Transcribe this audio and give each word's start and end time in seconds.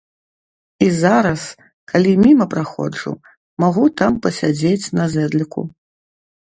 І 0.85 0.87
зараз, 1.01 1.43
калі 1.91 2.13
міма 2.25 2.49
праходжу, 2.55 3.13
магу 3.67 3.85
там 4.03 4.13
пасядзець 4.27 4.91
на 5.01 5.05
зэдліку. 5.17 5.61